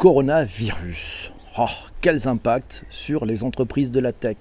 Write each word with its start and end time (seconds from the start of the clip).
coronavirus. 0.00 1.30
Oh, 1.58 1.66
quels 2.00 2.26
impacts 2.26 2.84
sur 2.88 3.26
les 3.26 3.44
entreprises 3.44 3.90
de 3.90 4.00
la 4.00 4.12
tech 4.12 4.38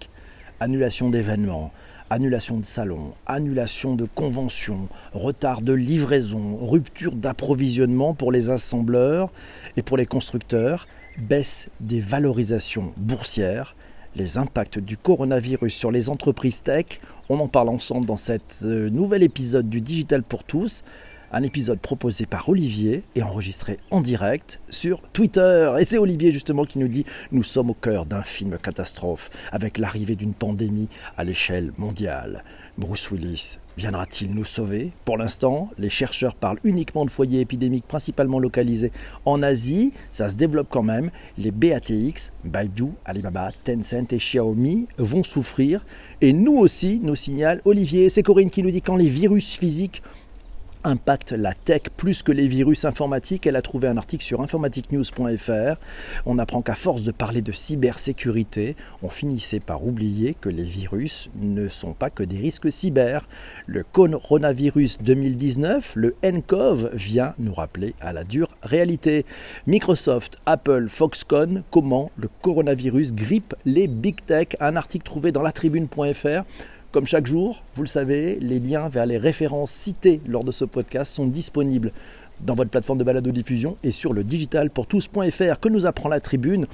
Annulation 0.62 1.09
d'événements, 1.09 1.74
annulation 2.09 2.59
de 2.59 2.66
salons, 2.66 3.12
annulation 3.28 3.93
de 3.93 4.05
conventions, 4.05 4.87
retard 5.13 5.61
de 5.61 5.73
livraison, 5.73 6.57
rupture 6.65 7.11
d'approvisionnement 7.11 8.13
pour 8.13 8.31
les 8.31 8.49
assembleurs 8.49 9.31
et 9.75 9.81
pour 9.81 9.97
les 9.97 10.05
constructeurs, 10.05 10.87
baisse 11.17 11.67
des 11.81 11.99
valorisations 11.99 12.94
boursières, 12.96 13.76
les 14.15 14.37
impacts 14.37 14.79
du 14.79 14.96
coronavirus 14.96 15.73
sur 15.73 15.91
les 15.91 16.07
entreprises 16.07 16.63
tech. 16.63 17.02
On 17.27 17.38
en 17.41 17.49
parle 17.49 17.67
ensemble 17.67 18.05
dans 18.05 18.16
cet 18.16 18.59
euh, 18.63 18.89
nouvel 18.89 19.23
épisode 19.23 19.67
du 19.67 19.81
Digital 19.81 20.23
pour 20.23 20.45
tous. 20.45 20.85
Un 21.31 21.43
épisode 21.43 21.80
proposé 21.80 22.25
par 22.25 22.49
Olivier 22.49 23.03
et 23.16 23.21
enregistré 23.21 23.77
en 23.91 24.02
direct 24.02 24.59
sur 24.71 25.02
Twitter. 25.13 25.71
Et 25.79 25.85
c'est 25.85 25.99
Olivier 25.99 26.31
justement 26.31 26.66
qui 26.66 26.79
nous 26.79 26.88
dit 26.88 27.05
Nous 27.31 27.43
sommes 27.43 27.70
au 27.70 27.75
cœur 27.75 28.07
d'un 28.07 28.23
film 28.23 28.57
catastrophe 28.57 29.29
avec 29.51 29.77
l'arrivée 29.77 30.15
d'une 30.15 30.34
pandémie 30.34 30.87
à 31.17 31.23
l'échelle 31.23 31.71
mondiale. 31.77 32.43
Bruce 32.79 33.11
Willis 33.11 33.59
viendra-t-il 33.77 34.34
nous 34.34 34.43
sauver? 34.43 34.91
Pour 35.05 35.17
l'instant, 35.17 35.70
les 35.77 35.89
chercheurs 35.89 36.34
parlent 36.34 36.59
uniquement 36.63 37.05
de 37.05 37.11
foyers 37.11 37.41
épidémiques 37.41 37.87
principalement 37.87 38.39
localisés 38.39 38.91
en 39.25 39.43
Asie. 39.43 39.93
Ça 40.11 40.29
se 40.29 40.35
développe 40.35 40.67
quand 40.70 40.84
même. 40.84 41.11
Les 41.37 41.51
BATX, 41.51 42.31
Baidu, 42.43 42.87
Alibaba, 43.05 43.51
Tencent 43.63 44.11
et 44.11 44.17
Xiaomi 44.17 44.87
vont 44.98 45.23
souffrir. 45.23 45.85
Et 46.21 46.34
nous 46.34 46.57
aussi, 46.57 46.99
nous 47.03 47.15
signale 47.15 47.61
Olivier. 47.65 48.09
C'est 48.09 48.23
Corinne 48.23 48.49
qui 48.49 48.63
nous 48.63 48.71
dit 48.71 48.81
quand 48.81 48.95
les 48.95 49.09
virus 49.09 49.55
physiques 49.57 50.01
impacte 50.83 51.31
la 51.31 51.53
tech 51.53 51.83
plus 51.95 52.23
que 52.23 52.31
les 52.31 52.47
virus 52.47 52.85
informatiques. 52.85 53.45
Elle 53.47 53.55
a 53.55 53.61
trouvé 53.61 53.87
un 53.87 53.97
article 53.97 54.23
sur 54.23 54.41
informaticnews.fr. 54.41 55.79
On 56.25 56.39
apprend 56.39 56.61
qu'à 56.61 56.75
force 56.75 57.03
de 57.03 57.11
parler 57.11 57.41
de 57.41 57.51
cybersécurité, 57.51 58.75
on 59.04 59.09
finissait 59.09 59.59
par 59.59 59.85
oublier 59.85 60.35
que 60.39 60.49
les 60.49 60.63
virus 60.63 61.29
ne 61.35 61.67
sont 61.67 61.93
pas 61.93 62.09
que 62.09 62.23
des 62.23 62.37
risques 62.37 62.71
cyber. 62.71 63.27
Le 63.67 63.84
coronavirus 63.84 65.00
2019, 65.02 65.94
le 65.95 66.16
NCOV, 66.23 66.89
vient 66.94 67.34
nous 67.39 67.54
rappeler 67.54 67.95
à 68.02 68.14
la 68.14 68.23
dure 68.23 68.50
réalité. 68.64 69.26
Microsoft, 69.67 70.38
Apple, 70.45 70.88
Foxconn, 70.89 71.64
comment 71.72 72.11
le 72.17 72.30
coronavirus 72.42 73.14
grippe 73.14 73.56
les 73.66 73.88
big 73.88 74.26
tech. 74.26 74.50
Un 74.59 74.76
article 74.76 75.06
trouvé 75.06 75.32
dans 75.32 75.42
latribune.fr 75.42 76.44
comme 76.92 77.06
chaque 77.06 77.28
jour, 77.28 77.62
vous 77.76 77.84
le 77.84 77.88
savez, 77.88 78.40
les 78.42 78.59
liens 78.59 78.90
vers 78.90 79.06
les 79.06 79.20
références 79.20 79.72
citées 79.72 80.22
lors 80.28 80.44
de 80.44 80.52
ce 80.52 80.66
podcast 80.66 81.14
sont 81.14 81.28
disponibles 81.28 81.92
dans 82.42 82.56
votre 82.56 82.72
plateforme 82.72 82.98
de 82.98 83.04
balado-diffusion 83.04 83.78
et 83.84 83.92
sur 83.92 84.12
le 84.12 84.23
digitalpourtous.fr 84.23 85.60
que 85.60 85.70
nous 85.70 85.86
apprend 85.86 86.10
la 86.10 86.20
tribune. 86.20 86.66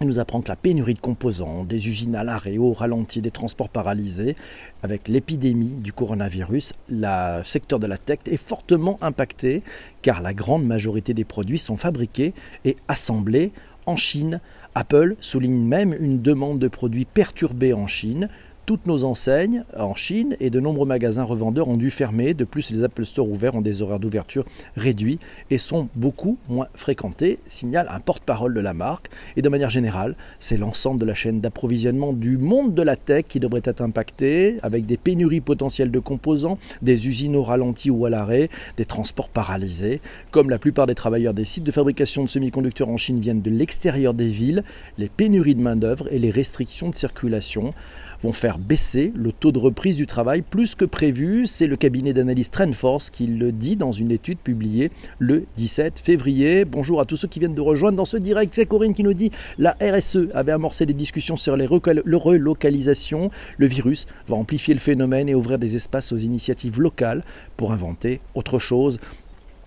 Il 0.00 0.06
nous 0.06 0.18
apprend 0.18 0.40
que 0.40 0.48
la 0.48 0.56
pénurie 0.56 0.94
de 0.94 1.00
composants, 1.00 1.64
des 1.64 1.86
usines 1.86 2.16
à 2.16 2.24
l'arrêt, 2.24 2.56
au 2.56 2.72
ralenti, 2.72 3.20
des 3.20 3.30
transports 3.30 3.68
paralysés, 3.68 4.36
avec 4.82 5.06
l'épidémie 5.06 5.74
du 5.74 5.92
coronavirus, 5.92 6.72
le 6.88 7.42
secteur 7.44 7.78
de 7.78 7.86
la 7.86 7.98
tech 7.98 8.20
est 8.26 8.38
fortement 8.38 8.98
impacté 9.02 9.62
car 10.00 10.22
la 10.22 10.32
grande 10.32 10.64
majorité 10.64 11.12
des 11.12 11.24
produits 11.24 11.58
sont 11.58 11.76
fabriqués 11.76 12.32
et 12.64 12.76
assemblés 12.88 13.52
en 13.84 13.96
Chine. 13.96 14.40
Apple 14.74 15.16
souligne 15.20 15.62
même 15.62 15.92
une 15.92 16.22
demande 16.22 16.58
de 16.58 16.68
produits 16.68 17.04
perturbés 17.04 17.74
en 17.74 17.86
Chine 17.86 18.30
toutes 18.66 18.86
nos 18.86 19.04
enseignes 19.04 19.64
en 19.76 19.94
Chine 19.94 20.36
et 20.40 20.50
de 20.50 20.60
nombreux 20.60 20.86
magasins 20.86 21.24
revendeurs 21.24 21.68
ont 21.68 21.76
dû 21.76 21.90
fermer. 21.90 22.34
De 22.34 22.44
plus, 22.44 22.70
les 22.70 22.84
Apple 22.84 23.04
Store 23.04 23.28
ouverts 23.28 23.54
ont 23.54 23.60
des 23.60 23.82
horaires 23.82 23.98
d'ouverture 23.98 24.44
réduits 24.76 25.18
et 25.50 25.58
sont 25.58 25.88
beaucoup 25.94 26.38
moins 26.48 26.68
fréquentés, 26.74 27.38
signale 27.48 27.88
un 27.90 28.00
porte-parole 28.00 28.54
de 28.54 28.60
la 28.60 28.72
marque. 28.72 29.10
Et 29.36 29.42
de 29.42 29.48
manière 29.48 29.70
générale, 29.70 30.14
c'est 30.38 30.56
l'ensemble 30.56 31.00
de 31.00 31.06
la 31.06 31.14
chaîne 31.14 31.40
d'approvisionnement 31.40 32.12
du 32.12 32.38
monde 32.38 32.74
de 32.74 32.82
la 32.82 32.96
tech 32.96 33.24
qui 33.28 33.40
devrait 33.40 33.62
être 33.64 33.80
impacté, 33.80 34.58
avec 34.62 34.86
des 34.86 34.96
pénuries 34.96 35.40
potentielles 35.40 35.90
de 35.90 35.98
composants, 35.98 36.58
des 36.82 37.08
usines 37.08 37.36
au 37.36 37.42
ralenti 37.42 37.90
ou 37.90 38.06
à 38.06 38.10
l'arrêt, 38.10 38.48
des 38.76 38.84
transports 38.84 39.28
paralysés. 39.28 40.00
Comme 40.30 40.50
la 40.50 40.58
plupart 40.58 40.86
des 40.86 40.94
travailleurs 40.94 41.34
des 41.34 41.44
sites 41.44 41.64
de 41.64 41.72
fabrication 41.72 42.22
de 42.22 42.28
semi-conducteurs 42.28 42.88
en 42.88 42.96
Chine 42.96 43.20
viennent 43.20 43.42
de 43.42 43.50
l'extérieur 43.50 44.14
des 44.14 44.28
villes, 44.28 44.62
les 44.98 45.08
pénuries 45.08 45.54
de 45.54 45.60
main-d'œuvre 45.60 46.06
et 46.12 46.18
les 46.18 46.30
restrictions 46.30 46.90
de 46.90 46.94
circulation 46.94 47.74
vont 48.22 48.32
faire 48.32 48.58
baisser 48.58 49.12
le 49.14 49.32
taux 49.32 49.52
de 49.52 49.58
reprise 49.58 49.96
du 49.96 50.06
travail 50.06 50.42
plus 50.42 50.74
que 50.74 50.84
prévu. 50.84 51.46
C'est 51.46 51.66
le 51.66 51.76
cabinet 51.76 52.12
d'analyse 52.12 52.50
Trendforce 52.50 53.10
qui 53.10 53.26
le 53.26 53.52
dit 53.52 53.76
dans 53.76 53.92
une 53.92 54.10
étude 54.10 54.38
publiée 54.38 54.90
le 55.18 55.44
17 55.56 55.98
février. 55.98 56.64
Bonjour 56.64 57.00
à 57.00 57.04
tous 57.04 57.16
ceux 57.16 57.28
qui 57.28 57.40
viennent 57.40 57.54
de 57.54 57.60
rejoindre 57.60 57.96
dans 57.96 58.04
ce 58.04 58.16
direct. 58.16 58.52
C'est 58.54 58.66
Corinne 58.66 58.94
qui 58.94 59.02
nous 59.02 59.14
dit 59.14 59.32
la 59.58 59.76
RSE 59.80 60.28
avait 60.34 60.52
amorcé 60.52 60.86
des 60.86 60.92
discussions 60.92 61.36
sur 61.36 61.56
les 61.56 61.66
relocalisations. 61.66 63.30
Le 63.58 63.66
virus 63.66 64.06
va 64.28 64.36
amplifier 64.36 64.74
le 64.74 64.80
phénomène 64.80 65.28
et 65.28 65.34
ouvrir 65.34 65.58
des 65.58 65.76
espaces 65.76 66.12
aux 66.12 66.16
initiatives 66.16 66.80
locales 66.80 67.24
pour 67.56 67.72
inventer 67.72 68.20
autre 68.34 68.58
chose. 68.58 68.98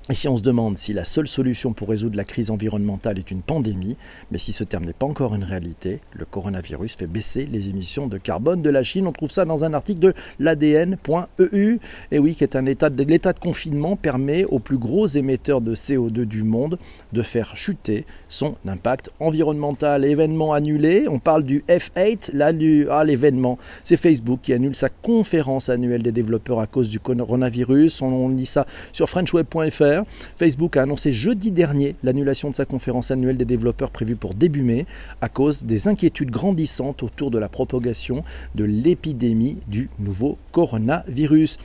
Et 0.08 0.14
si 0.14 0.28
on 0.28 0.38
se 0.38 0.44
demande 0.44 0.78
si 0.78 0.94
la 0.94 1.04
seule 1.04 1.28
solution 1.28 1.74
pour 1.74 1.90
résoudre 1.90 2.16
la 2.16 2.26
crise 2.26 2.52
environnementale 2.52 3.18
est 3.18 3.32
une 3.32 3.42
pandémie, 3.42 3.98
mais 4.30 4.38
si 4.38 4.52
ce 4.52 4.64
terme 4.64 4.86
n'est 4.86 4.94
pas 4.94 5.08
encore 5.08 5.34
une 5.34 5.44
réalité, 5.44 6.00
le 6.14 6.26
coronavirus 6.26 6.96
fait 6.96 7.08
baisser 7.08 7.48
les 7.52 7.70
émissions 7.70 8.06
de 8.06 8.20
carbone 8.20 8.62
de 8.62 8.70
la 8.70 8.84
Chine. 8.84 9.08
On 9.08 9.12
trouve 9.12 9.32
ça 9.32 9.46
dans 9.46 9.64
un 9.64 9.74
article 9.74 10.00
de 10.00 10.14
l'ADN.eu. 10.38 11.80
Et 12.12 12.20
oui, 12.20 12.36
qui 12.36 12.44
est 12.44 12.56
un 12.56 12.68
état 12.68 12.92
de 12.92 13.04
l'état 13.04 13.34
de 13.34 13.40
confinement 13.40 13.96
permet 13.96 14.46
aux 14.46 14.60
plus 14.60 14.78
gros 14.78 15.08
émetteurs 15.08 15.60
de 15.60 15.74
CO2 15.74 16.26
du 16.26 16.44
monde 16.44 16.78
de 17.12 17.24
faire 17.24 17.58
chuter 17.58 18.06
son 18.30 18.58
impact 18.68 19.10
environnemental. 19.20 20.06
Événement 20.06 20.54
annulé, 20.54 21.08
on 21.10 21.18
parle 21.18 21.42
du 21.42 21.64
F8, 21.68 22.30
là 22.36 22.52
ah, 22.92 23.04
l'événement, 23.04 23.58
c'est 23.84 23.98
Facebook 23.98 24.42
qui 24.44 24.54
annule 24.54 24.76
sa 24.76 24.90
conférence 24.90 25.70
annuelle 25.70 26.04
des 26.04 26.12
développeurs 26.12 26.60
à 26.60 26.68
cause 26.68 26.92
du 26.92 27.00
coronavirus. 27.00 28.04
On, 28.04 28.14
on 28.14 28.30
lit 28.30 28.46
ça 28.46 28.68
sur 28.94 29.10
frenchweb.fr. 29.10 29.95
Facebook 30.36 30.78
a 30.78 30.84
annoncé 30.84 31.14
jeudi 31.14 31.52
dernier 31.52 31.96
l'annulation 32.04 32.50
de 32.50 32.56
sa 32.56 32.66
conférence 32.66 33.12
annuelle 33.12 33.38
des 33.38 33.46
développeurs 33.46 33.92
prévue 33.92 34.16
pour 34.16 34.34
début 34.34 34.64
mai 34.64 34.86
à 35.22 35.30
cause 35.30 35.64
des 35.64 35.88
inquiétudes 35.88 36.32
grandissantes 36.32 37.04
autour 37.04 37.32
de 37.32 37.40
la 37.40 37.50
propagation 37.50 38.24
de 38.56 38.64
l'épidémie 38.64 39.58
du 39.68 39.90
nouveau 40.00 40.38
coronavirus. 40.52 41.58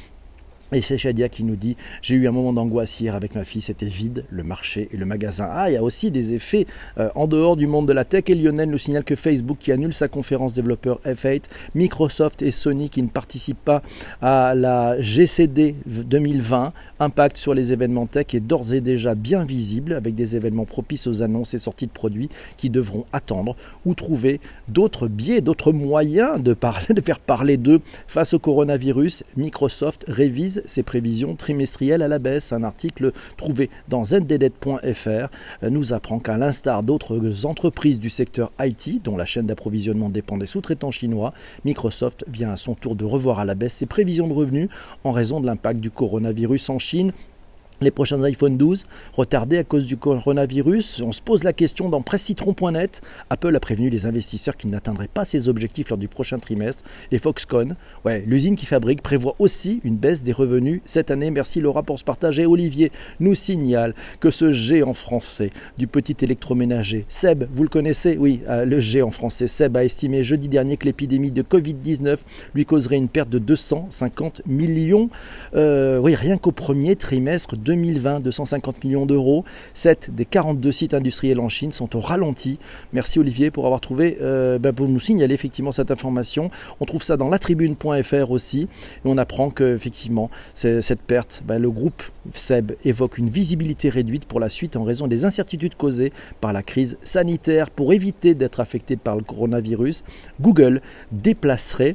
Et 0.73 0.83
c'est 0.83 0.99
Shadia 0.99 1.29
qui 1.29 1.43
nous 1.43 1.57
dit 1.57 1.77
J'ai 2.01 2.15
eu 2.15 2.29
un 2.29 2.31
moment 2.31 2.53
d'angoisse 2.53 3.01
hier 3.01 3.15
avec 3.17 3.35
ma 3.35 3.45
fille, 3.45 3.63
c'était 3.63 3.87
vide, 3.87 4.25
le 4.31 4.45
marché 4.45 4.89
et 4.93 4.97
le 4.97 5.05
magasin. 5.05 5.49
Ah, 5.51 5.69
il 5.71 5.75
y 5.75 5.77
a 5.77 5.83
aussi 5.83 6.11
des 6.11 6.33
effets 6.33 6.67
euh, 6.99 7.09
en 7.17 7.27
dehors 7.27 7.57
du 7.57 7.67
monde 7.67 7.89
de 7.89 7.93
la 7.93 8.05
tech. 8.05 8.25
Et 8.29 8.35
Lionel 8.35 8.71
nous 8.71 8.79
signale 8.79 9.05
que 9.05 9.17
Facebook 9.17 9.59
qui 9.59 9.73
annule 9.73 9.95
sa 9.95 10.07
conférence 10.07 10.55
développeur 10.55 11.01
F8, 11.05 11.45
Microsoft 11.75 12.43
et 12.43 12.53
Sony 12.53 12.89
qui 12.89 13.03
ne 13.03 13.09
participent 13.09 13.65
pas 13.65 13.83
à 14.23 14.55
la 14.55 15.01
GCD 15.01 15.75
2020. 15.87 16.73
Impact 17.01 17.39
sur 17.39 17.55
les 17.55 17.73
événements 17.73 18.07
tech 18.07 18.27
est 18.35 18.41
d'ores 18.41 18.75
et 18.75 18.83
déjà 18.83 19.15
bien 19.15 19.43
visible 19.43 19.95
avec 19.95 20.15
des 20.15 20.37
événements 20.37 20.67
propices 20.67 21.07
aux 21.07 21.23
annonces 21.23 21.55
et 21.55 21.59
sorties 21.59 21.87
de 21.87 21.93
produits 21.93 22.29
qui 22.59 22.69
devront 22.69 23.07
attendre 23.13 23.57
ou 23.87 23.95
trouver 23.95 24.39
d'autres 24.69 25.09
biais, 25.09 25.41
d'autres 25.41 25.73
moyens 25.73 26.43
de, 26.43 26.53
parler, 26.53 26.87
de 26.91 27.01
faire 27.01 27.19
parler 27.19 27.57
d'eux 27.57 27.81
face 28.07 28.35
au 28.35 28.39
coronavirus. 28.39 29.25
Microsoft 29.37 30.05
révise 30.09 30.60
ses 30.67 30.83
prévisions 30.83 31.35
trimestrielles 31.37 32.03
à 32.03 32.09
la 32.09 32.19
baisse. 32.19 32.53
Un 32.53 32.63
article 32.63 33.13
trouvé 33.37 33.71
dans 33.89 34.05
zddet.fr 34.05 35.29
nous 35.63 35.93
apprend 35.93 36.19
qu'à 36.19 36.37
l'instar 36.37 36.83
d'autres 36.83 37.47
entreprises 37.47 37.99
du 37.99 38.11
secteur 38.11 38.53
IT, 38.61 39.03
dont 39.03 39.17
la 39.17 39.25
chaîne 39.25 39.47
d'approvisionnement 39.47 40.09
dépend 40.09 40.37
des 40.37 40.47
sous-traitants 40.47 40.91
chinois, 40.91 41.33
Microsoft 41.65 42.25
vient 42.29 42.51
à 42.51 42.57
son 42.57 42.75
tour 42.75 42.95
de 42.95 43.05
revoir 43.05 43.39
à 43.39 43.45
la 43.45 43.55
baisse 43.55 43.75
ses 43.75 43.87
prévisions 43.87 44.29
de 44.29 44.33
revenus 44.33 44.69
en 45.05 45.13
raison 45.13 45.41
de 45.41 45.47
l'impact 45.47 45.81
du 45.81 45.91
coronavirus 45.91 46.71
en 46.71 46.79
Chine 46.79 47.13
les 47.81 47.91
prochains 47.91 48.23
iPhone 48.23 48.57
12 48.57 48.87
retardés 49.15 49.59
à 49.59 49.65
cause 49.65 49.87
du 49.87 49.97
coronavirus. 49.97 51.03
On 51.05 51.13
se 51.13 51.23
pose 51.23 51.45
la 51.45 51.53
question 51.53 51.89
dans 51.89 52.03
pressecitron.net. 52.03 53.01
Apple 53.31 53.57
a 53.57 53.61
prévenu 53.61 53.89
les 53.89 54.07
investisseurs 54.07 54.57
qu'ils 54.57 54.71
n'atteindraient 54.71 55.09
pas 55.09 55.25
ses 55.25 55.49
objectifs 55.49 55.89
lors 55.89 55.99
du 55.99 56.09
prochain 56.09 56.39
trimestre. 56.39 56.85
Et 57.11 57.19
Foxconn, 57.19 57.77
ouais, 58.05 58.23
l'usine 58.27 58.57
qui 58.57 58.67
fabrique, 58.67 59.03
prévoit 59.03 59.35
aussi 59.39 59.81
une 59.85 59.97
baisse 59.97 60.23
des 60.23 60.33
revenus 60.33 60.83
cette 60.85 61.11
année. 61.11 61.31
Merci 61.31 61.61
Laura 61.61 61.83
pour 61.83 61.99
ce 61.99 62.05
partage. 62.05 62.39
Et 62.39 62.47
Olivier 62.47 62.93
nous 63.19 63.35
signale 63.35 63.95
que 64.21 64.31
ce 64.31 64.53
géant 64.53 64.95
français 64.95 65.51
du 65.79 65.87
petit 65.87 66.17
électroménager, 66.23 67.07
Seb, 67.09 67.45
vous 67.51 67.63
le 67.63 67.69
connaissez? 67.69 68.17
Oui, 68.19 68.41
euh, 68.49 68.65
le 68.65 68.81
géant 68.81 69.11
français 69.11 69.49
Seb 69.49 69.77
a 69.77 69.85
estimé 69.85 70.23
jeudi 70.23 70.49
dernier 70.49 70.77
que 70.77 70.85
l'épidémie 70.85 71.31
de 71.31 71.43
Covid-19 71.43 72.19
lui 72.55 72.67
causerait 72.67 72.97
une 72.97 73.09
perte 73.09 73.31
de 73.31 73.39
250 73.39 74.43
millions. 74.47 75.09
Euh, 75.55 75.99
oui, 75.99 76.15
rien 76.15 76.37
qu'au 76.37 76.53
premier 76.53 76.97
trimestre 76.97 77.57
2020, 77.71 78.19
250 78.19 78.83
millions 78.83 79.07
d'euros. 79.07 79.45
7 79.75 80.11
des 80.13 80.25
42 80.25 80.73
sites 80.73 80.93
industriels 80.93 81.39
en 81.39 81.49
Chine 81.49 81.71
sont 81.71 81.95
au 81.95 82.01
ralenti. 82.01 82.59
Merci 82.93 83.21
Olivier 83.21 83.53
pour 83.53 83.67
avoir 83.67 83.81
trouvé, 83.81 84.19
euh, 84.21 84.59
ben, 84.59 84.75
nous 84.81 84.99
signaler 84.99 85.35
effectivement 85.35 85.71
cette 85.71 85.93
information. 85.93 86.51
On 86.81 86.85
trouve 86.85 87.05
ça 87.05 87.17
dans 87.17 87.29
latribune.fr 87.29 88.31
aussi. 88.33 88.67
On 89.05 89.19
apprend 89.19 89.51
que 89.51 89.77
effectivement 89.77 90.31
cette 90.55 91.03
perte, 91.03 91.45
ben, 91.47 91.59
le 91.59 91.71
groupe 91.71 92.03
SEB 92.35 92.73
évoque 92.85 93.19
une 93.19 93.29
visibilité 93.29 93.89
réduite 93.89 94.25
pour 94.25 94.41
la 94.41 94.49
suite 94.49 94.77
en 94.77 94.83
raison 94.83 95.07
des 95.07 95.25
incertitudes 95.25 95.77
causées 95.77 96.13
par 96.41 96.53
la 96.53 96.65
crise 96.65 96.99
sanitaire. 97.05 97.71
Pour 97.71 97.93
éviter 97.93 98.35
d'être 98.35 98.59
affecté 98.59 98.97
par 98.97 99.15
le 99.15 99.23
coronavirus, 99.23 100.03
Google 100.41 100.81
déplacerait 101.13 101.95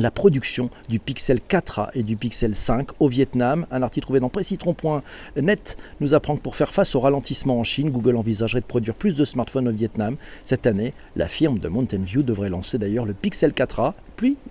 la 0.00 0.10
production 0.10 0.70
du 0.88 0.98
Pixel 0.98 1.40
4a 1.48 1.90
et 1.94 2.02
du 2.02 2.16
Pixel 2.16 2.56
5 2.56 2.88
au 3.00 3.08
Vietnam. 3.08 3.66
Un 3.70 3.82
article 3.82 4.06
trouvé 4.06 4.20
dans 4.20 4.28
précitron.net 4.28 5.76
nous 6.00 6.14
apprend 6.14 6.36
que 6.36 6.42
pour 6.42 6.56
faire 6.56 6.72
face 6.72 6.94
au 6.94 7.00
ralentissement 7.00 7.58
en 7.58 7.64
Chine, 7.64 7.90
Google 7.90 8.16
envisagerait 8.16 8.60
de 8.60 8.66
produire 8.66 8.94
plus 8.94 9.14
de 9.14 9.24
smartphones 9.24 9.68
au 9.68 9.72
Vietnam. 9.72 10.16
Cette 10.44 10.66
année, 10.66 10.94
la 11.16 11.28
firme 11.28 11.58
de 11.58 11.68
Mountain 11.68 12.02
View 12.02 12.22
devrait 12.22 12.48
lancer 12.48 12.78
d'ailleurs 12.78 13.04
le 13.04 13.14
Pixel 13.14 13.52
4a 13.52 13.94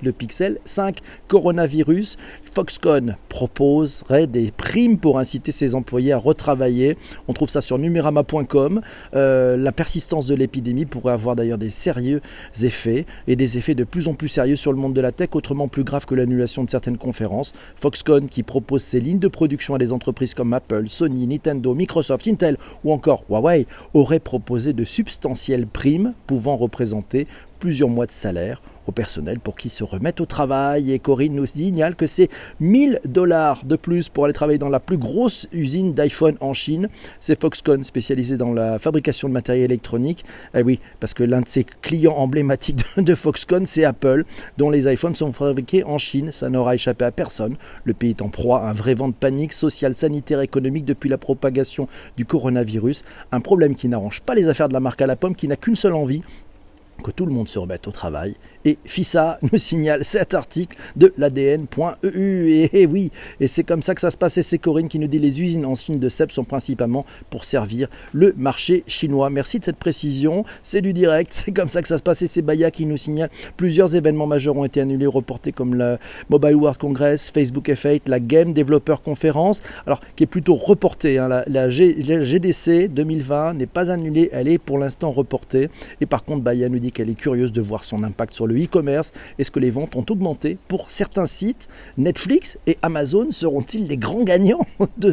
le 0.01 0.11
Pixel 0.11 0.59
5 0.65 0.99
coronavirus. 1.27 2.17
Foxconn 2.53 3.15
proposerait 3.29 4.27
des 4.27 4.51
primes 4.51 4.97
pour 4.97 5.19
inciter 5.19 5.51
ses 5.51 5.75
employés 5.75 6.13
à 6.13 6.17
retravailler. 6.17 6.97
On 7.27 7.33
trouve 7.33 7.49
ça 7.49 7.61
sur 7.61 7.77
numerama.com. 7.77 8.81
Euh, 9.13 9.55
la 9.55 9.71
persistance 9.71 10.25
de 10.25 10.35
l'épidémie 10.35 10.85
pourrait 10.85 11.13
avoir 11.13 11.35
d'ailleurs 11.35 11.57
des 11.57 11.69
sérieux 11.69 12.21
effets 12.61 13.05
et 13.27 13.35
des 13.35 13.57
effets 13.57 13.75
de 13.75 13.83
plus 13.83 14.07
en 14.07 14.13
plus 14.13 14.29
sérieux 14.29 14.55
sur 14.55 14.71
le 14.71 14.79
monde 14.79 14.93
de 14.93 15.01
la 15.01 15.11
tech, 15.11 15.29
autrement 15.33 15.67
plus 15.67 15.83
grave 15.83 16.05
que 16.05 16.15
l'annulation 16.15 16.63
de 16.63 16.69
certaines 16.69 16.97
conférences. 16.97 17.53
Foxconn, 17.75 18.27
qui 18.27 18.43
propose 18.43 18.81
ses 18.81 18.99
lignes 18.99 19.19
de 19.19 19.27
production 19.27 19.75
à 19.75 19.77
des 19.77 19.93
entreprises 19.93 20.33
comme 20.33 20.53
Apple, 20.53 20.85
Sony, 20.89 21.27
Nintendo, 21.27 21.73
Microsoft, 21.73 22.27
Intel 22.27 22.57
ou 22.83 22.91
encore 22.91 23.23
Huawei, 23.29 23.67
aurait 23.93 24.19
proposé 24.19 24.73
de 24.73 24.83
substantielles 24.83 25.67
primes 25.67 26.13
pouvant 26.27 26.57
représenter 26.57 27.27
plusieurs 27.59 27.89
mois 27.89 28.05
de 28.05 28.11
salaire 28.11 28.61
personnel 28.91 29.39
pour 29.39 29.55
qu'ils 29.55 29.71
se 29.71 29.83
remettent 29.83 30.21
au 30.21 30.25
travail. 30.25 30.91
Et 30.91 30.99
Corinne 30.99 31.35
nous 31.35 31.45
signale 31.45 31.95
que 31.95 32.05
c'est 32.05 32.29
1000 32.59 33.01
dollars 33.05 33.63
de 33.65 33.75
plus 33.75 34.09
pour 34.09 34.25
aller 34.25 34.33
travailler 34.33 34.57
dans 34.57 34.69
la 34.69 34.79
plus 34.79 34.97
grosse 34.97 35.47
usine 35.51 35.93
d'iPhone 35.93 36.35
en 36.39 36.53
Chine. 36.53 36.89
C'est 37.19 37.39
Foxconn, 37.39 37.83
spécialisé 37.83 38.37
dans 38.37 38.53
la 38.53 38.79
fabrication 38.79 39.27
de 39.27 39.33
matériel 39.33 39.65
électronique. 39.65 40.25
Eh 40.55 40.61
oui, 40.61 40.79
parce 40.99 41.13
que 41.13 41.23
l'un 41.23 41.41
de 41.41 41.47
ses 41.47 41.63
clients 41.63 42.15
emblématiques 42.15 42.83
de, 42.97 43.15
Foxconn, 43.15 43.65
c'est 43.65 43.83
Apple, 43.83 44.25
dont 44.57 44.69
les 44.69 44.91
iPhones 44.91 45.15
sont 45.15 45.31
fabriqués 45.33 45.83
en 45.83 45.97
Chine. 45.97 46.31
Ça 46.31 46.49
n'aura 46.49 46.75
échappé 46.75 47.05
à 47.05 47.11
personne. 47.11 47.55
Le 47.83 47.93
pays 47.93 48.11
est 48.11 48.21
en 48.21 48.29
proie 48.29 48.61
à 48.61 48.69
un 48.69 48.73
vrai 48.73 48.93
vent 48.93 49.09
de 49.09 49.13
panique 49.13 49.53
sociale, 49.53 49.95
sanitaire, 49.95 50.41
économique 50.41 50.85
depuis 50.85 51.09
la 51.09 51.17
propagation 51.17 51.87
du 52.17 52.25
coronavirus. 52.25 53.03
Un 53.31 53.41
problème 53.41 53.75
qui 53.75 53.87
n'arrange 53.87 54.21
pas 54.21 54.35
les 54.35 54.49
affaires 54.49 54.67
de 54.67 54.73
la 54.73 54.79
marque 54.79 55.01
à 55.01 55.07
la 55.07 55.15
pomme, 55.15 55.35
qui 55.35 55.47
n'a 55.47 55.55
qu'une 55.55 55.75
seule 55.75 55.93
envie, 55.93 56.21
que 57.01 57.11
tout 57.11 57.25
le 57.25 57.33
monde 57.33 57.47
se 57.47 57.59
remette 57.59 57.87
au 57.87 57.91
travail 57.91 58.35
et 58.65 58.77
FISA 58.85 59.39
nous 59.51 59.57
signale 59.57 60.03
cet 60.03 60.33
article 60.33 60.77
de 60.95 61.13
l'ADN.eu. 61.17 62.69
Et, 62.73 62.85
oui, 62.85 63.11
et 63.39 63.47
c'est 63.47 63.63
comme 63.63 63.81
ça 63.81 63.95
que 63.95 64.01
ça 64.01 64.11
se 64.11 64.17
passe. 64.17 64.37
Et 64.37 64.43
c'est 64.43 64.57
Corinne 64.57 64.89
qui 64.89 64.99
nous 64.99 65.07
dit 65.07 65.19
les 65.19 65.41
usines 65.41 65.65
en 65.65 65.75
Chine 65.75 65.99
de 65.99 66.09
cèpes 66.09 66.31
sont 66.31 66.43
principalement 66.43 67.05
pour 67.29 67.45
servir 67.45 67.87
le 68.13 68.33
marché 68.37 68.83
chinois. 68.87 69.29
Merci 69.29 69.59
de 69.59 69.65
cette 69.65 69.77
précision. 69.77 70.43
C'est 70.63 70.81
du 70.81 70.93
direct. 70.93 71.33
C'est 71.39 71.51
comme 71.51 71.69
ça 71.69 71.81
que 71.81 71.87
ça 71.87 71.97
se 71.97 72.03
passe. 72.03 72.21
Et 72.21 72.27
c'est 72.27 72.41
Baya 72.41 72.69
qui 72.69 72.85
nous 72.85 72.97
signale 72.97 73.29
plusieurs 73.57 73.95
événements 73.95 74.27
majeurs 74.27 74.57
ont 74.57 74.65
été 74.65 74.81
annulés, 74.81 75.07
reportés 75.07 75.51
comme 75.51 75.75
le 75.75 75.97
Mobile 76.29 76.55
World 76.55 76.77
Congress, 76.77 77.31
Facebook 77.31 77.67
F8, 77.67 78.01
la 78.07 78.19
Game 78.19 78.53
Developer 78.53 78.95
Conference, 79.03 79.61
alors 79.85 80.01
qui 80.15 80.23
est 80.23 80.27
plutôt 80.27 80.55
reportée. 80.55 81.17
Hein. 81.17 81.43
La, 81.47 81.69
GDC 81.69 82.87
2020 82.89 83.53
n'est 83.53 83.65
pas 83.65 83.91
annulée, 83.91 84.29
elle 84.31 84.47
est 84.47 84.57
pour 84.57 84.77
l'instant 84.77 85.11
reportée. 85.11 85.69
Et 86.01 86.05
par 86.05 86.23
contre, 86.23 86.41
Baya 86.41 86.69
nous 86.69 86.79
qu'elle 86.91 87.09
est 87.09 87.15
curieuse 87.15 87.51
de 87.51 87.61
voir 87.61 87.83
son 87.83 88.03
impact 88.03 88.33
sur 88.33 88.47
le 88.47 88.61
e-commerce 88.61 89.11
Est-ce 89.37 89.51
que 89.51 89.59
les 89.59 89.69
ventes 89.69 89.95
ont 89.95 90.05
augmenté 90.09 90.57
pour 90.67 90.89
certains 90.91 91.25
sites? 91.25 91.67
Netflix 91.97 92.57
et 92.67 92.77
Amazon 92.81 93.27
seront-ils 93.31 93.87
les 93.87 93.97
grands 93.97 94.23
gagnants 94.23 94.65
de 94.97 95.11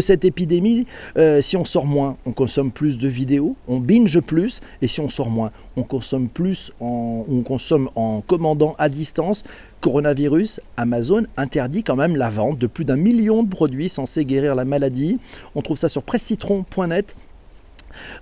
cette 0.00 0.24
épidémie? 0.24 0.86
Euh, 1.16 1.40
Si 1.40 1.56
on 1.56 1.64
sort 1.64 1.86
moins, 1.86 2.16
on 2.26 2.32
consomme 2.32 2.70
plus 2.70 2.98
de 2.98 3.08
vidéos, 3.08 3.56
on 3.68 3.78
binge 3.78 4.20
plus, 4.20 4.60
et 4.80 4.88
si 4.88 5.00
on 5.00 5.08
sort 5.08 5.30
moins, 5.30 5.50
on 5.76 5.82
consomme 5.82 6.28
plus, 6.28 6.72
en, 6.80 7.24
on 7.28 7.42
consomme 7.42 7.88
en 7.94 8.20
commandant 8.20 8.74
à 8.78 8.88
distance. 8.88 9.44
Coronavirus, 9.80 10.60
Amazon 10.76 11.24
interdit 11.36 11.82
quand 11.82 11.96
même 11.96 12.14
la 12.14 12.30
vente 12.30 12.58
de 12.58 12.68
plus 12.68 12.84
d'un 12.84 12.96
million 12.96 13.42
de 13.42 13.48
produits 13.48 13.88
censés 13.88 14.24
guérir 14.24 14.54
la 14.54 14.64
maladie. 14.64 15.18
On 15.54 15.62
trouve 15.62 15.76
ça 15.76 15.88
sur 15.88 16.02
presscitron.net. 16.02 17.16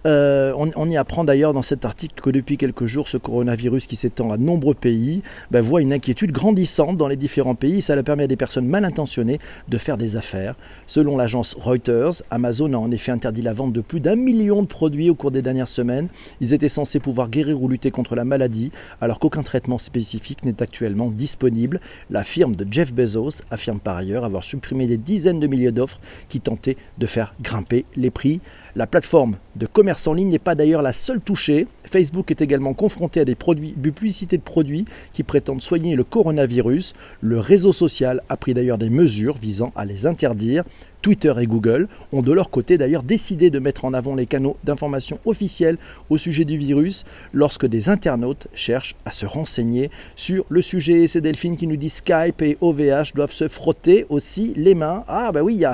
Euh, 0.06 0.52
on, 0.54 0.88
y 0.88 0.96
apprend 0.96 1.24
d'ailleurs 1.24 1.52
dans 1.52 1.62
cet 1.62 1.84
article 1.84 2.20
que 2.20 2.30
depuis 2.30 2.56
quelques 2.56 2.86
jours, 2.86 3.08
ce 3.08 3.16
coronavirus 3.16 3.86
qui 3.86 3.96
s'étend 3.96 4.30
à 4.30 4.36
nombreux 4.36 4.74
pays 4.74 5.22
ben, 5.50 5.60
voit 5.60 5.82
une 5.82 5.92
inquiétude 5.92 6.32
grandissante 6.32 6.96
dans 6.96 7.08
les 7.08 7.16
différents 7.16 7.54
pays. 7.54 7.82
Ça 7.82 8.00
permet 8.02 8.24
à 8.24 8.26
des 8.26 8.36
personnes 8.36 8.66
mal 8.66 8.84
intentionnées 8.84 9.38
de 9.68 9.78
faire 9.78 9.96
des 9.96 10.16
affaires. 10.16 10.54
Selon 10.86 11.16
l'agence 11.16 11.56
Reuters, 11.58 12.22
Amazon 12.30 12.72
a 12.72 12.76
en 12.76 12.90
effet 12.90 13.12
interdit 13.12 13.42
la 13.42 13.52
vente 13.52 13.72
de 13.72 13.80
plus 13.80 14.00
d'un 14.00 14.16
million 14.16 14.62
de 14.62 14.66
produits 14.66 15.10
au 15.10 15.14
cours 15.14 15.30
des 15.30 15.42
dernières 15.42 15.68
semaines. 15.68 16.08
Ils 16.40 16.54
étaient 16.54 16.68
censés 16.68 17.00
pouvoir 17.00 17.28
guérir 17.28 17.62
ou 17.62 17.68
lutter 17.68 17.90
contre 17.90 18.14
la 18.14 18.24
maladie, 18.24 18.72
alors 19.00 19.18
qu'aucun 19.18 19.42
traitement 19.42 19.78
spécifique 19.78 20.44
n'est 20.44 20.62
actuellement 20.62 21.10
disponible. 21.10 21.80
La 22.10 22.24
firme 22.24 22.56
de 22.56 22.66
Jeff 22.70 22.92
Bezos 22.92 23.42
affirme 23.50 23.80
par 23.80 23.96
ailleurs 23.96 24.24
avoir 24.24 24.44
supprimé 24.44 24.86
des 24.86 24.96
dizaines 24.96 25.40
de 25.40 25.46
milliers 25.46 25.72
d'offres 25.72 26.00
qui 26.28 26.40
tentaient 26.40 26.76
de 26.98 27.06
faire 27.06 27.34
grimper 27.40 27.84
les 27.96 28.10
prix. 28.10 28.40
La 28.76 28.86
plateforme 28.86 29.36
de 29.56 29.66
commerce 29.66 30.06
en 30.06 30.14
ligne 30.14 30.28
n'est 30.28 30.38
pas 30.38 30.54
d'ailleurs 30.54 30.82
la 30.82 30.92
seule 30.92 31.20
touchée. 31.20 31.66
Facebook 31.84 32.30
est 32.30 32.40
également 32.40 32.72
confronté 32.72 33.20
à 33.20 33.24
des 33.24 33.34
publicités 33.34 34.36
de 34.36 34.42
produits 34.42 34.84
qui 35.12 35.24
prétendent 35.24 35.62
soigner 35.62 35.96
le 35.96 36.04
coronavirus. 36.04 36.94
Le 37.20 37.40
réseau 37.40 37.72
social 37.72 38.22
a 38.28 38.36
pris 38.36 38.54
d'ailleurs 38.54 38.78
des 38.78 38.90
mesures 38.90 39.36
visant 39.36 39.72
à 39.74 39.84
les 39.84 40.06
interdire. 40.06 40.64
Twitter 41.02 41.32
et 41.40 41.46
Google 41.46 41.88
ont 42.12 42.20
de 42.20 42.32
leur 42.32 42.50
côté 42.50 42.76
d'ailleurs 42.76 43.02
décidé 43.02 43.50
de 43.50 43.58
mettre 43.58 43.84
en 43.84 43.94
avant 43.94 44.14
les 44.14 44.26
canaux 44.26 44.56
d'information 44.64 45.18
officiels 45.24 45.78
au 46.10 46.18
sujet 46.18 46.44
du 46.44 46.56
virus 46.58 47.04
lorsque 47.32 47.66
des 47.66 47.88
internautes 47.88 48.48
cherchent 48.54 48.96
à 49.04 49.10
se 49.10 49.26
renseigner 49.26 49.90
sur 50.16 50.44
le 50.48 50.62
sujet. 50.62 51.06
C'est 51.06 51.20
Delphine 51.20 51.56
qui 51.56 51.66
nous 51.66 51.76
dit 51.76 51.90
Skype 51.90 52.42
et 52.42 52.58
OVH 52.60 53.14
doivent 53.14 53.32
se 53.32 53.48
frotter 53.48 54.06
aussi 54.08 54.52
les 54.56 54.74
mains. 54.74 55.04
Ah 55.08 55.32
bah 55.32 55.42
oui, 55.42 55.54
il 55.54 55.60
y 55.60 55.64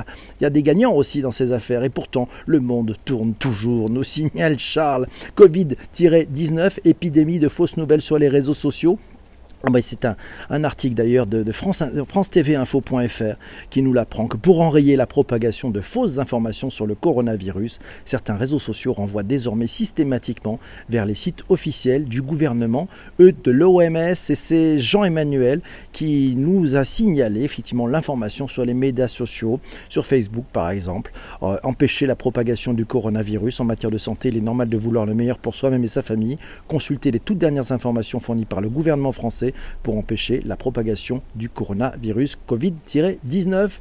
a, 0.45 0.49
des 0.49 0.63
gagnants 0.63 0.93
aussi 0.93 1.21
dans 1.21 1.31
ces 1.31 1.51
affaires 1.51 1.83
et 1.83 1.89
pourtant 1.89 2.27
le 2.45 2.59
monde 2.59 2.95
tourne 3.05 3.33
toujours, 3.33 3.89
nous 3.89 4.03
signale 4.03 4.59
Charles. 4.59 5.07
Covid-19, 5.35 6.79
épidémie 6.85 7.39
de 7.39 7.49
fausses 7.49 7.77
nouvelles 7.77 8.01
sur 8.01 8.17
les 8.17 8.29
réseaux 8.29 8.53
sociaux. 8.53 8.97
Ah 9.63 9.71
bah, 9.71 9.79
c'est 9.81 10.05
un, 10.05 10.63
article 10.63 10.93
d'ailleurs 10.93 11.25
de, 11.25 11.51
France, 11.51 11.83
France 12.07 12.29
TV 12.29 12.55
Info.fr 12.55 13.35
qui 13.71 13.81
nous 13.81 13.91
l'apprend 13.91 14.27
que 14.27 14.37
pour 14.37 14.61
enrayer 14.61 14.95
la 14.95 15.07
propagation 15.07 15.71
de 15.71 15.81
fausses 15.81 16.19
informations 16.19 16.69
sur 16.69 16.85
le 16.85 16.93
coronavirus, 16.93 17.79
certains 18.05 18.35
réseaux 18.35 18.59
sociaux 18.59 18.93
renvoient 18.93 19.23
désormais 19.23 19.65
systématiquement 19.65 20.59
vers 20.89 21.07
les 21.07 21.15
sites 21.15 21.43
officiels 21.49 22.05
du 22.05 22.21
gouvernement, 22.21 22.87
eux 23.19 23.31
de 23.31 23.51
l'OMS, 23.51 23.97
et 23.97 24.35
c'est 24.35 24.79
Jean-Emmanuel 24.79 25.61
qui 25.91 26.35
nous 26.37 26.75
a 26.75 26.83
signalé 26.83 27.41
effectivement 27.41 27.87
l'information 27.87 28.47
sur 28.47 28.63
les 28.63 28.75
médias 28.75 29.07
sociaux, 29.07 29.59
sur 29.89 30.05
Facebook 30.05 30.45
par 30.53 30.69
exemple. 30.69 31.11
Euh, 31.41 31.57
empêcher 31.63 32.05
la 32.05 32.15
propagation 32.15 32.73
du 32.73 32.85
coronavirus 32.85 33.59
en 33.59 33.65
matière 33.65 33.89
de 33.89 33.97
santé, 33.97 34.29
il 34.29 34.37
est 34.37 34.41
normal 34.41 34.69
de 34.69 34.77
vouloir 34.77 35.07
le 35.07 35.15
meilleur 35.15 35.39
pour 35.39 35.55
soi-même 35.55 35.83
et 35.83 35.87
sa 35.87 36.03
famille. 36.03 36.37
Consulter 36.67 37.09
les 37.09 37.19
toutes 37.19 37.39
dernières 37.39 37.71
informations 37.71 38.19
fournies 38.19 38.45
par 38.45 38.61
le 38.61 38.69
gouvernement 38.69 39.11
français 39.11 39.46
pour 39.83 39.97
empêcher 39.97 40.41
la 40.45 40.55
propagation 40.55 41.21
du 41.35 41.49
coronavirus 41.49 42.37
Covid-19. 42.47 43.79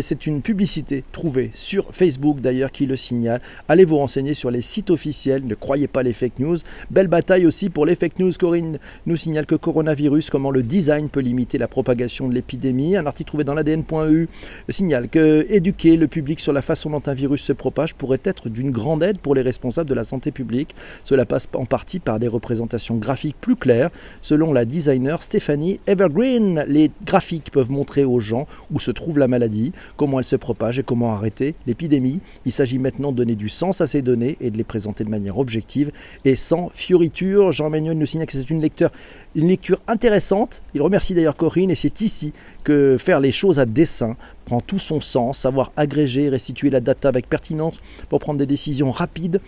C'est 0.00 0.26
une 0.26 0.42
publicité 0.42 1.04
trouvée 1.12 1.50
sur 1.54 1.86
Facebook 1.92 2.40
d'ailleurs 2.40 2.70
qui 2.70 2.86
le 2.86 2.96
signale. 2.96 3.40
Allez 3.68 3.84
vous 3.84 3.98
renseigner 3.98 4.34
sur 4.34 4.50
les 4.50 4.62
sites 4.62 4.90
officiels, 4.90 5.44
ne 5.44 5.54
croyez 5.54 5.88
pas 5.88 6.02
les 6.02 6.12
fake 6.12 6.38
news. 6.38 6.56
Belle 6.90 7.08
bataille 7.08 7.46
aussi 7.46 7.68
pour 7.68 7.84
les 7.84 7.96
fake 7.96 8.18
news. 8.18 8.32
Corinne 8.38 8.78
nous 9.06 9.16
signale 9.16 9.46
que 9.46 9.54
coronavirus, 9.54 10.30
comment 10.30 10.50
le 10.50 10.62
design 10.62 11.08
peut 11.08 11.20
limiter 11.20 11.58
la 11.58 11.68
propagation 11.68 12.28
de 12.28 12.34
l'épidémie. 12.34 12.96
Un 12.96 13.06
article 13.06 13.28
trouvé 13.28 13.44
dans 13.44 13.54
l'ADN.eu 13.54 14.28
signale 14.68 15.08
que 15.08 15.46
éduquer 15.48 15.96
le 15.96 16.06
public 16.06 16.40
sur 16.40 16.52
la 16.52 16.62
façon 16.62 16.90
dont 16.90 17.02
un 17.06 17.14
virus 17.14 17.42
se 17.42 17.52
propage 17.52 17.94
pourrait 17.94 18.20
être 18.24 18.48
d'une 18.48 18.70
grande 18.70 19.02
aide 19.02 19.18
pour 19.18 19.34
les 19.34 19.42
responsables 19.42 19.88
de 19.88 19.94
la 19.94 20.04
santé 20.04 20.30
publique. 20.30 20.74
Cela 21.04 21.24
passe 21.24 21.48
en 21.54 21.64
partie 21.64 21.98
par 21.98 22.18
des 22.18 22.28
représentations 22.28 22.96
graphiques 22.96 23.36
plus 23.40 23.56
claires. 23.56 23.90
Selon 24.20 24.52
la 24.52 24.64
designer 24.64 25.22
Stéphanie 25.22 25.80
Evergreen, 25.86 26.64
les 26.68 26.90
graphiques 27.04 27.50
peuvent 27.50 27.70
montrer 27.70 28.04
aux 28.04 28.20
gens 28.20 28.46
où 28.70 28.80
se 28.80 28.90
trouve 28.90 29.18
la 29.18 29.28
maladie 29.28 29.72
comment 29.96 30.18
elle 30.18 30.24
se 30.24 30.36
propage 30.36 30.78
et 30.78 30.82
comment 30.82 31.14
arrêter 31.14 31.54
l'épidémie. 31.66 32.20
Il 32.46 32.52
s'agit 32.52 32.78
maintenant 32.78 33.12
de 33.12 33.16
donner 33.16 33.34
du 33.34 33.48
sens 33.48 33.80
à 33.80 33.86
ces 33.86 34.02
données 34.02 34.36
et 34.40 34.50
de 34.50 34.56
les 34.56 34.64
présenter 34.64 35.04
de 35.04 35.10
manière 35.10 35.38
objective 35.38 35.90
et 36.24 36.36
sans 36.36 36.70
fioriture. 36.74 37.52
Jean 37.52 37.70
Manuel 37.70 37.98
nous 37.98 38.06
signale 38.06 38.26
que 38.26 38.32
c'est 38.32 38.50
une 38.50 38.60
lecture, 38.60 38.90
une 39.34 39.48
lecture 39.48 39.80
intéressante. 39.88 40.62
Il 40.74 40.82
remercie 40.82 41.14
d'ailleurs 41.14 41.36
Corinne 41.36 41.70
et 41.70 41.74
c'est 41.74 42.00
ici 42.00 42.32
que 42.64 42.96
faire 42.98 43.20
les 43.20 43.32
choses 43.32 43.58
à 43.58 43.66
dessein 43.66 44.16
prend 44.44 44.60
tout 44.60 44.78
son 44.78 45.00
sens, 45.00 45.38
savoir 45.38 45.72
agréger, 45.76 46.28
restituer 46.28 46.70
la 46.70 46.80
data 46.80 47.08
avec 47.08 47.28
pertinence 47.28 47.80
pour 48.08 48.20
prendre 48.20 48.38
des 48.38 48.46
décisions 48.46 48.90
rapides 48.90 49.40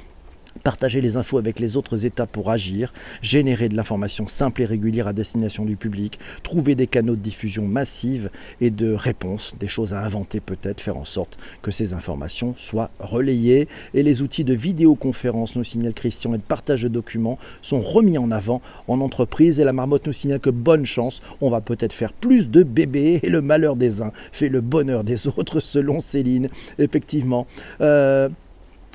partager 0.63 1.01
les 1.01 1.17
infos 1.17 1.39
avec 1.39 1.59
les 1.59 1.77
autres 1.77 2.07
États 2.07 2.27
pour 2.27 2.51
agir, 2.51 2.93
générer 3.23 3.69
de 3.69 3.77
l'information 3.77 4.27
simple 4.27 4.63
et 4.63 4.67
régulière 4.67 5.09
à 5.09 5.13
destination 5.13 5.65
du 5.65 5.77
public, 5.77 6.19
trouver 6.43 6.75
des 6.75 6.87
canaux 6.87 7.17
de 7.17 7.21
diffusion 7.21 7.67
massive 7.67 8.31
et 8.61 8.71
de 8.71 8.93
réponse, 8.93 9.55
des 9.59 9.69
choses 9.69 9.95
à 9.95 10.01
inventer 10.03 10.41
peut-être, 10.41 10.81
faire 10.81 10.97
en 10.97 11.05
sorte 11.05 11.39
que 11.63 11.71
ces 11.71 11.93
informations 11.93 12.55
soient 12.57 12.91
relayées. 12.99 13.69
Et 13.95 14.03
les 14.03 14.23
outils 14.23 14.45
de 14.45 14.55
vidéoconférence, 14.55 15.57
nous 15.57 15.65
signale 15.65 15.95
Christian, 15.95 16.35
et 16.35 16.39
de 16.39 16.43
partage 16.43 16.83
de 16.83 16.89
documents 16.89 17.39
sont 17.63 17.81
remis 17.81 18.19
en 18.19 18.31
avant 18.31 18.63
en 18.89 19.01
entreprise. 19.01 19.61
Et 19.61 19.65
la 19.65 19.73
marmotte 19.73 20.07
nous 20.07 20.13
signale 20.13 20.41
que 20.41 20.51
bonne 20.51 20.87
chance, 20.87 21.23
on 21.41 21.51
va 21.51 21.61
peut-être 21.61 21.93
faire 21.93 22.13
plus 22.13 22.51
de 22.51 22.63
bébés 22.63 23.21
et 23.23 23.29
le 23.29 23.41
malheur 23.41 23.77
des 23.77 24.01
uns 24.01 24.13
fait 24.33 24.49
le 24.49 24.61
bonheur 24.61 25.05
des 25.05 25.29
autres, 25.29 25.61
selon 25.61 26.01
Céline. 26.01 26.49
Effectivement. 26.79 27.47
Euh, 27.81 28.29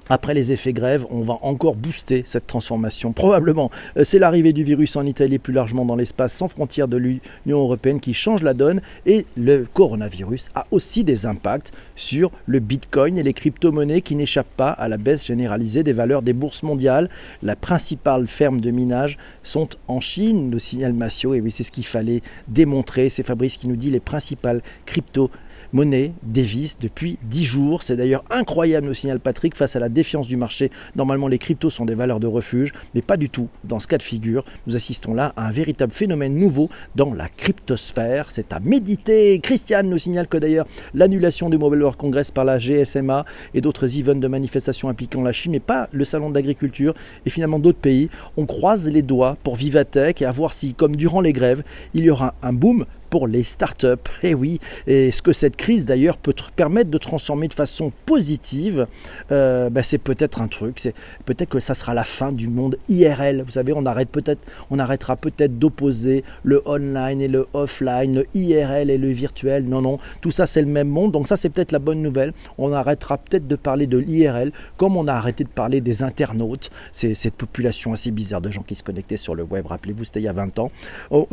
après 0.10 0.34
les 0.34 0.52
effets 0.52 0.74
grève, 0.74 1.06
on 1.10 1.22
va 1.22 1.38
encore 1.42 1.76
booster 1.76 2.24
cette 2.26 2.48
transformation. 2.48 3.14
Probablement, 3.14 3.72
euh, 3.98 4.04
c'est 4.04 4.20
l'arrivée 4.20 4.54
du 4.54 4.64
virus 4.64 4.96
en 4.96 5.06
Italie 5.06 5.40
plus 5.40 5.54
largement 5.54 5.86
dans 5.86 5.96
l'espace 5.96 6.34
sans 6.34 6.48
frontières 6.48 6.88
de 6.88 6.98
l'Union 6.98 7.60
européenne 7.60 8.00
qui 8.00 8.14
change 8.14 8.42
la 8.42 8.54
donne 8.54 8.82
et 9.06 9.26
le 9.38 9.66
coronavirus 9.74 10.50
a 10.56 10.66
aussi 10.72 11.04
des 11.04 11.26
impacts 11.26 11.72
sur 11.96 12.32
le 12.46 12.60
Bitcoin 12.60 13.18
et 13.18 13.24
les 13.24 13.34
crypto-monnaies 13.34 14.02
qui 14.02 14.16
n'échappent 14.16 14.56
pas 14.58 14.72
à 14.72 14.88
la 14.88 14.98
baisse 14.98 15.26
généralisée 15.26 15.84
des 15.84 15.94
valeurs 15.94 16.22
des 16.22 16.34
bourses 16.34 16.64
mondiales. 16.64 17.10
La 17.44 17.56
principale 17.56 18.28
ferme 18.28 18.60
de 18.60 18.72
minage 18.72 19.18
sont 19.44 19.70
en 19.88 20.00
Chine, 20.00 20.52
le 20.52 20.60
signal 20.60 20.94
Massio, 20.94 21.34
et 21.34 21.42
oui, 21.42 21.52
c'est 21.52 21.64
ce 21.64 21.72
qu'il 21.72 21.86
fallait 21.86 22.22
démontrer. 22.48 23.10
C'est 23.10 23.24
Fabrice 23.24 23.58
qui 23.58 23.68
nous 23.68 23.76
dit 23.76 23.92
les 23.92 24.00
principales 24.00 24.62
crypto 24.86 25.30
monnaie 25.74 26.12
dévisse 26.24 26.78
depuis 26.80 27.18
10 27.24 27.44
jours. 27.44 27.84
C'est 27.84 27.96
d'ailleurs 27.96 28.24
incroyable, 28.30 28.88
nous 28.88 28.94
signale 28.94 29.20
Patrick, 29.20 29.56
face 29.56 29.76
à 29.76 29.80
la 29.80 29.90
défiance 29.90 30.28
du 30.28 30.38
marché. 30.38 30.72
Normalement, 30.96 31.28
les 31.28 31.38
cryptos 31.38 31.70
sont 31.70 31.86
des 31.86 31.96
valeurs 31.96 32.20
de 32.20 32.28
refuge, 32.28 32.74
mais 32.96 33.02
pas 33.02 33.18
du 33.18 33.30
tout 33.30 33.48
dans 33.64 33.80
ce 33.80 33.88
cas 33.88 33.98
de 33.98 34.04
figure. 34.04 34.46
Nous 34.68 34.76
assistons 34.76 35.14
là 35.14 35.34
à 35.36 35.48
un 35.48 35.52
véritable 35.52 35.92
phénomène 35.92 36.36
nouveau 36.36 36.70
dans 36.96 37.14
la 37.14 37.28
cryptosphère. 37.28 38.28
C'est 38.30 38.54
à 38.54 38.60
méditer. 38.60 39.40
Christiane 39.40 39.90
nous 39.90 39.98
signale 39.98 40.28
que 40.28 40.38
d'ailleurs 40.38 40.68
l'annulation 40.94 41.50
du 41.50 41.58
Mobile 41.58 41.82
World 41.82 41.98
Congress 41.98 42.32
par 42.32 42.46
la 42.46 42.60
GSMA 42.60 43.26
et 43.54 43.62
d'autres 43.62 43.98
events 43.98 44.16
de 44.16 44.28
manifestations 44.28 44.90
impliquant 44.90 45.22
la 45.22 45.32
Chine, 45.32 45.52
mais 45.54 45.60
pas 45.60 45.90
le 45.92 46.06
salon 46.06 46.30
de 46.30 46.36
l'agriculture 46.36 46.94
et 47.26 47.30
finalement 47.30 47.60
d'autres 47.60 47.80
pays. 47.80 48.10
On 48.38 48.46
croise 48.46 48.88
les 48.88 49.02
doigts 49.02 49.38
pour 49.44 49.56
Vivatech 49.56 50.22
et 50.22 50.26
à 50.26 50.32
voir 50.32 50.54
si, 50.54 50.74
comme 50.74 50.96
durant 50.96 51.22
les 51.22 51.34
grèves, 51.34 51.64
il 51.94 52.04
y 52.04 52.10
aura 52.10 52.34
un 52.42 52.54
boom 52.54 52.86
pour 53.10 53.28
les 53.28 53.44
startups. 53.44 53.88
Et 54.24 54.30
eh 54.30 54.34
oui, 54.34 54.60
et 54.88 55.12
ce 55.12 55.22
que 55.22 55.34
cette 55.34 55.56
crise 55.56 55.86
d'ailleurs 55.86 56.18
peut 56.18 56.34
permettre 56.56 56.90
de 56.90 56.98
transformer 56.98 57.48
de 57.48 57.54
façon 57.54 57.92
positive, 58.06 58.88
euh, 59.32 59.70
ben, 59.70 59.84
c'est 59.84 59.98
peut-être 59.98 60.42
un 60.42 60.48
truc, 60.48 60.80
c'est 60.80 60.94
peut-être 61.26 61.50
que 61.50 61.60
ça 61.60 61.76
sera 61.76 61.94
la 61.94 62.04
fin 62.04 62.32
du 62.32 62.48
monde 62.48 62.78
IRL. 62.88 63.42
Vous 63.42 63.52
savez, 63.52 63.74
on 63.76 63.86
arrête 63.86 64.10
peut-être, 64.10 64.42
on 64.70 64.80
arrêtera 64.80 65.16
peut-être 65.16 65.58
d'opposer 65.58 66.24
le 66.44 66.62
online 66.66 67.22
et 67.22 67.28
le 67.28 67.48
offline, 67.54 68.16
le 68.16 68.28
IRL 68.34 68.90
et 68.90 68.98
le 68.98 69.10
virtuel. 69.10 69.66
Non, 69.66 69.82
non, 69.82 70.00
tout 70.22 70.32
ça 70.32 70.46
c'est 70.46 70.62
le 70.62 70.68
même 70.68 70.90
monde. 70.90 71.12
Donc 71.12 71.28
ça 71.28 71.38
c'est 71.38 71.50
peut-être 71.50 71.72
la 71.72 71.80
bonne 71.80 72.02
nouvelle. 72.02 72.34
On 72.58 72.74
arrêtera 72.74 73.18
peut-être 73.18 73.48
de 73.48 73.56
parler 73.56 73.88
de 73.88 73.98
l'IRL 73.98 74.52
comme 74.78 74.98
on 74.98 75.08
a 75.08 75.14
arrêté 75.14 75.44
de 75.44 75.50
parler 75.50 75.82
des 75.82 76.04
internautes. 76.04 76.70
C'est 76.92 77.14
cette 77.14 77.36
population 77.36 77.94
assez 77.94 78.12
bizarre 78.12 78.42
de 78.42 78.52
gens 78.52 78.64
qui 78.64 78.76
se 78.76 78.84
connectaient 78.84 79.18
sur 79.18 79.36
le 79.36 79.44
web. 79.44 79.66
Rappelez-vous, 79.66 80.04
c'était 80.04 80.20
il 80.20 80.24
y 80.24 80.28
a 80.28 80.34
20 80.34 80.60
ans. 80.60 80.72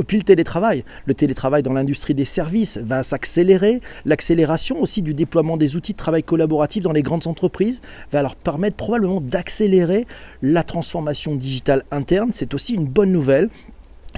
Puis 0.07 0.19
le 0.19 0.25
télétravail, 0.25 0.85
le 1.07 1.15
télétravail 1.15 1.63
dans 1.67 1.73
l'industrie 1.73 2.15
des 2.15 2.25
services 2.25 2.79
va 2.79 3.03
s'accélérer. 3.03 3.81
L'accélération 4.05 4.81
aussi 4.81 5.03
du 5.03 5.15
déploiement 5.15 5.57
des 5.57 5.75
outils 5.75 5.93
de 5.93 5.99
travail 5.99 6.23
collaboratif 6.23 6.85
dans 6.85 6.93
les 6.93 7.03
grandes 7.03 7.27
entreprises 7.27 7.83
va 8.13 8.23
leur 8.23 8.37
permettre 8.37 8.77
probablement 8.77 9.21
d'accélérer 9.21 10.07
la 10.43 10.63
transformation 10.63 11.35
digitale 11.35 11.85
interne. 11.91 12.31
C'est 12.33 12.55
aussi 12.55 12.75
une 12.75 12.87
bonne 12.87 13.11
nouvelle. 13.11 13.51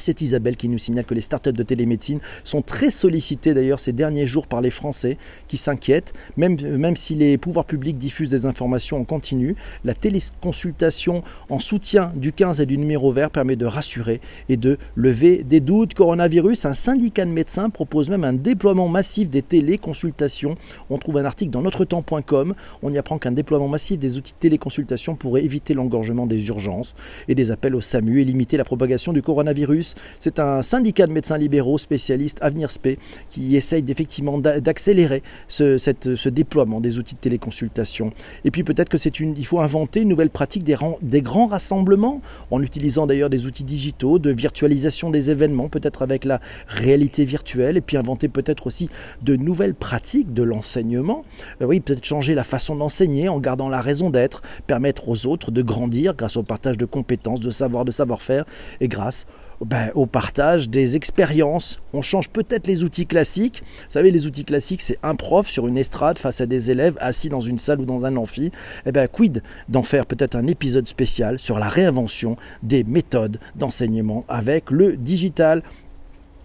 C'est 0.00 0.20
Isabelle 0.20 0.56
qui 0.56 0.68
nous 0.68 0.78
signale 0.78 1.04
que 1.04 1.14
les 1.14 1.20
startups 1.20 1.52
de 1.52 1.62
télémédecine 1.62 2.20
sont 2.44 2.62
très 2.62 2.90
sollicitées 2.90 3.54
d'ailleurs 3.54 3.80
ces 3.80 3.92
derniers 3.92 4.26
jours 4.26 4.46
par 4.46 4.60
les 4.60 4.70
Français 4.70 5.18
qui 5.48 5.56
s'inquiètent, 5.56 6.12
même, 6.36 6.56
même 6.76 6.96
si 6.96 7.14
les 7.14 7.38
pouvoirs 7.38 7.64
publics 7.64 7.98
diffusent 7.98 8.30
des 8.30 8.46
informations 8.46 8.98
en 8.98 9.04
continu. 9.04 9.56
La 9.84 9.94
téléconsultation 9.94 11.22
en 11.48 11.58
soutien 11.58 12.12
du 12.14 12.32
15 12.32 12.60
et 12.60 12.66
du 12.66 12.78
numéro 12.78 13.12
vert 13.12 13.30
permet 13.30 13.56
de 13.56 13.66
rassurer 13.66 14.20
et 14.48 14.56
de 14.56 14.78
lever 14.94 15.44
des 15.44 15.60
doutes. 15.60 15.94
Coronavirus, 15.94 16.64
un 16.64 16.74
syndicat 16.74 17.24
de 17.24 17.30
médecins 17.30 17.70
propose 17.70 18.10
même 18.10 18.24
un 18.24 18.32
déploiement 18.32 18.88
massif 18.88 19.28
des 19.28 19.42
téléconsultations. 19.42 20.56
On 20.90 20.98
trouve 20.98 21.18
un 21.18 21.24
article 21.24 21.50
dans 21.50 21.62
notre-temps.com. 21.62 22.54
On 22.82 22.92
y 22.92 22.98
apprend 22.98 23.18
qu'un 23.18 23.32
déploiement 23.32 23.68
massif 23.68 23.98
des 23.98 24.18
outils 24.18 24.32
de 24.32 24.38
téléconsultation 24.38 25.16
pourrait 25.16 25.44
éviter 25.44 25.74
l'engorgement 25.74 26.26
des 26.26 26.48
urgences 26.48 26.94
et 27.28 27.34
des 27.34 27.50
appels 27.50 27.74
au 27.74 27.80
SAMU 27.80 28.20
et 28.20 28.24
limiter 28.24 28.56
la 28.56 28.64
propagation 28.64 29.12
du 29.12 29.22
coronavirus. 29.22 29.87
C'est 30.20 30.38
un 30.38 30.62
syndicat 30.62 31.06
de 31.06 31.12
médecins 31.12 31.38
libéraux 31.38 31.78
spécialistes, 31.78 32.38
Avenir 32.40 32.70
Spé, 32.70 32.98
qui 33.30 33.56
essaye 33.56 33.84
effectivement 33.88 34.38
d'accélérer 34.38 35.22
ce, 35.48 36.28
déploiement 36.28 36.80
des 36.80 36.98
outils 36.98 37.14
de 37.14 37.20
téléconsultation. 37.20 38.12
Et 38.44 38.50
puis 38.50 38.64
peut-être 38.64 38.88
que 38.88 38.98
c'est 38.98 39.20
une, 39.20 39.36
il 39.36 39.46
faut 39.46 39.60
inventer 39.60 40.02
une 40.02 40.08
nouvelle 40.08 40.30
pratique 40.30 40.64
des, 40.64 40.76
des 41.02 41.22
grands 41.22 41.46
rassemblements, 41.46 42.20
en 42.50 42.62
utilisant 42.62 43.06
d'ailleurs 43.06 43.30
des 43.30 43.46
outils 43.46 43.64
digitaux, 43.64 44.18
de 44.18 44.30
virtualisation 44.30 45.10
des 45.10 45.30
événements, 45.30 45.68
peut-être 45.68 46.02
avec 46.02 46.24
la 46.24 46.40
réalité 46.66 47.24
virtuelle, 47.24 47.76
et 47.76 47.80
puis 47.80 47.96
inventer 47.96 48.28
peut-être 48.28 48.66
aussi 48.66 48.88
de 49.22 49.36
nouvelles 49.36 49.74
pratiques 49.74 50.32
de 50.32 50.42
l'enseignement. 50.42 51.24
Euh, 51.62 51.66
oui, 51.66 51.80
peut-être 51.80 52.04
changer 52.04 52.34
la 52.34 52.44
façon 52.44 52.76
d'enseigner 52.76 53.28
en 53.28 53.38
gardant 53.38 53.68
la 53.68 53.80
raison 53.80 54.10
d'être, 54.10 54.42
permettre 54.66 55.08
aux 55.08 55.26
autres 55.26 55.50
de 55.50 55.62
grandir 55.62 56.14
grâce 56.14 56.36
au 56.36 56.42
partage 56.42 56.78
de 56.78 56.86
compétences, 56.86 57.40
de 57.40 57.50
savoir, 57.50 57.84
de 57.84 57.92
savoir-faire, 57.92 58.44
et 58.80 58.88
grâce 58.88 59.26
ben, 59.64 59.90
au 59.94 60.06
partage 60.06 60.68
des 60.68 60.96
expériences. 60.96 61.80
On 61.92 62.02
change 62.02 62.28
peut-être 62.28 62.66
les 62.66 62.84
outils 62.84 63.06
classiques. 63.06 63.62
Vous 63.86 63.92
savez, 63.92 64.10
les 64.10 64.26
outils 64.26 64.44
classiques, 64.44 64.82
c'est 64.82 64.98
un 65.02 65.14
prof 65.14 65.48
sur 65.48 65.66
une 65.66 65.78
estrade 65.78 66.18
face 66.18 66.40
à 66.40 66.46
des 66.46 66.70
élèves 66.70 66.96
assis 67.00 67.28
dans 67.28 67.40
une 67.40 67.58
salle 67.58 67.80
ou 67.80 67.84
dans 67.84 68.06
un 68.06 68.16
amphi. 68.16 68.52
Eh 68.86 68.92
bien, 68.92 69.06
quid 69.06 69.42
d'en 69.68 69.82
faire 69.82 70.06
peut-être 70.06 70.36
un 70.36 70.46
épisode 70.46 70.86
spécial 70.86 71.38
sur 71.38 71.58
la 71.58 71.68
réinvention 71.68 72.36
des 72.62 72.84
méthodes 72.84 73.40
d'enseignement 73.56 74.24
avec 74.28 74.70
le 74.70 74.96
digital? 74.96 75.62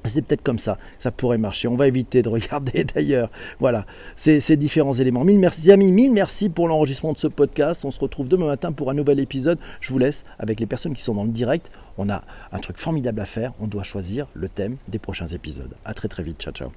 C'est 0.06 0.26
peut-être 0.26 0.44
comme 0.44 0.60
ça, 0.60 0.78
ça 0.98 1.12
pourrait 1.12 1.38
marcher. 1.38 1.70
On 1.70 1.76
va 1.76 1.88
éviter 1.88 2.22
de 2.22 2.30
regarder 2.30 2.84
d'ailleurs. 2.84 3.30
Voilà, 3.60 3.86
ces, 4.16 4.40
ces, 4.40 4.58
différents 4.58 4.94
éléments. 4.94 5.24
Mille 5.24 5.40
merci 5.40 5.72
amis, 5.72 5.92
mille 5.92 6.12
merci 6.12 6.50
pour 6.50 6.68
l'enregistrement 6.68 7.14
de 7.14 7.18
ce 7.18 7.28
podcast. 7.28 7.86
On 7.86 7.92
se 7.92 8.00
retrouve 8.00 8.28
demain 8.28 8.48
matin 8.48 8.72
pour 8.72 8.90
un 8.90 8.94
nouvel 8.94 9.20
épisode. 9.20 9.60
Je 9.80 9.94
vous 9.94 10.00
laisse 10.00 10.26
avec 10.40 10.60
les 10.60 10.66
personnes 10.66 10.94
qui 10.94 11.04
sont 11.04 11.14
dans 11.14 11.24
le 11.24 11.30
direct. 11.30 11.72
On 11.98 12.10
a 12.10 12.24
un 12.52 12.60
truc 12.60 12.78
formidable 12.78 13.22
à 13.22 13.26
faire. 13.26 13.54
On 13.60 13.68
doit 13.68 13.84
choisir 13.84 14.28
le 14.34 14.50
thème 14.50 14.78
des 14.88 15.00
prochains 15.00 15.28
épisodes. 15.28 15.76
À 15.86 15.94
très 15.94 16.08
très 16.08 16.24
vite. 16.24 16.42
Ciao 16.42 16.54
ciao. 16.54 16.72